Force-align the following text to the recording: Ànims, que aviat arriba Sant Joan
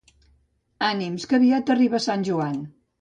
Ànims, 0.87 1.27
que 1.33 1.37
aviat 1.41 1.71
arriba 1.75 2.01
Sant 2.07 2.27
Joan 2.31 2.57